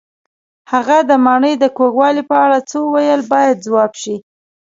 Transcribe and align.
هغه 0.71 0.97
د 1.09 1.11
ماڼۍ 1.25 1.53
د 1.59 1.65
کوږوالي 1.77 2.23
په 2.29 2.35
اړه 2.45 2.57
څه 2.69 2.75
وویل 2.85 3.21
باید 3.33 3.63
ځواب 3.65 3.91
شي. 4.01 4.15